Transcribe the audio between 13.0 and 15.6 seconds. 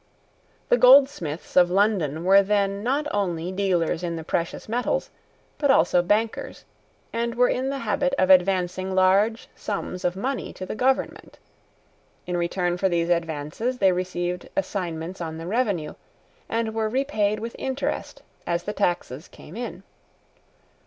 advances they received assignments on the